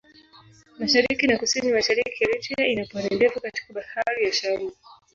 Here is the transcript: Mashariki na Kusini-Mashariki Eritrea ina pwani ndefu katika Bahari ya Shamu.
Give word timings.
Mashariki 0.79 1.23
na 1.27 1.39
Kusini-Mashariki 1.41 2.17
Eritrea 2.25 2.67
ina 2.67 2.83
pwani 2.89 3.09
ndefu 3.15 3.39
katika 3.41 3.73
Bahari 3.73 4.25
ya 4.25 4.33
Shamu. 4.33 4.71